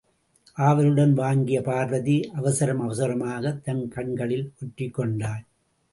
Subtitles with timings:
[0.53, 5.43] ஆவலுடன் வாங்கிய பார்வதி, அவசரம் அவசரமாகத் தன் கண்களில் ஒற்றிக் கொண்டாள்.